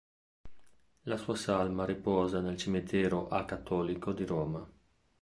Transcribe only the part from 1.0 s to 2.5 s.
La sua salma riposa